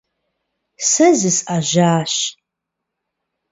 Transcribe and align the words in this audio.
Сэ 0.89 1.07
зысӀэжьащ. 1.19 2.15